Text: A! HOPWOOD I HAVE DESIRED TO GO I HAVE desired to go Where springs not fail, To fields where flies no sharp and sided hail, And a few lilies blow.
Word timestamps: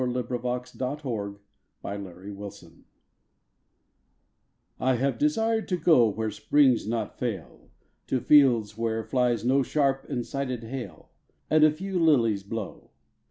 A! 0.01 0.03
HOPWOOD 0.05 1.35
I 1.85 1.85
HAVE 1.85 2.09
DESIRED 2.09 2.09
TO 2.09 2.09
GO 2.09 2.49
I 4.79 4.95
HAVE 4.95 5.17
desired 5.19 5.67
to 5.67 5.77
go 5.77 6.07
Where 6.09 6.31
springs 6.31 6.87
not 6.87 7.19
fail, 7.19 7.69
To 8.07 8.19
fields 8.19 8.75
where 8.75 9.03
flies 9.03 9.45
no 9.45 9.61
sharp 9.61 10.07
and 10.09 10.25
sided 10.25 10.63
hail, 10.63 11.11
And 11.51 11.63
a 11.63 11.69
few 11.69 11.99
lilies 11.99 12.41
blow. 12.41 12.89